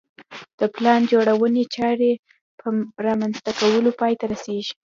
د 0.59 0.61
پلان 0.75 1.01
جوړونې 1.11 1.63
چارې 1.75 2.11
په 2.59 2.67
رامنځته 3.07 3.51
کولو 3.59 3.91
پای 3.99 4.13
ته 4.19 4.25
رسېږي. 4.31 4.73